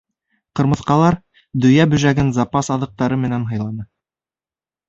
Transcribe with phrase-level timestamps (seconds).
[0.59, 1.17] Ҡырмыҫҡалар
[1.65, 3.87] Дөйә бөжәген запас аҙыҡтары менән һыйланы.